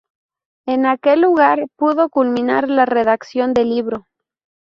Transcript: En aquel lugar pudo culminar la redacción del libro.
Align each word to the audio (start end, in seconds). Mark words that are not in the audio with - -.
En 0.65 0.87
aquel 0.87 1.21
lugar 1.21 1.67
pudo 1.75 2.09
culminar 2.09 2.67
la 2.69 2.87
redacción 2.87 3.53
del 3.53 3.69
libro. 3.69 4.07